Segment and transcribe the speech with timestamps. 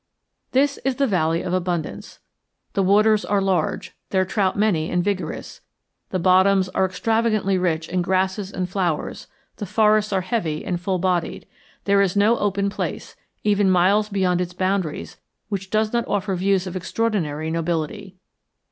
[0.51, 2.17] This is the valley of abundance.
[2.73, 5.61] The waters are large, their trout many and vigorous;
[6.09, 9.27] the bottoms are extravagantly rich in grasses and flowers;
[9.57, 11.45] the forests are heavy and full bodied;
[11.83, 15.17] there is no open place, even miles beyond its boundaries,
[15.49, 18.15] which does not offer views of extraordinary nobility.